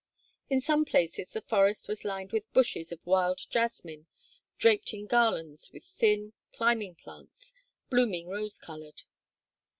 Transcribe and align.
In 0.49 0.61
some 0.61 0.83
places 0.83 1.29
the 1.29 1.43
forest 1.43 1.87
was 1.87 2.03
lined 2.03 2.31
with 2.31 2.51
bushes 2.53 2.91
of 2.91 3.05
wild 3.05 3.37
jasmine 3.51 4.07
draped 4.57 4.95
in 4.95 5.05
garlands 5.05 5.69
with 5.71 5.83
thin, 5.85 6.33
climbing 6.53 6.95
plants, 6.95 7.53
blooming 7.91 8.27
rose 8.27 8.57
colored. 8.57 9.03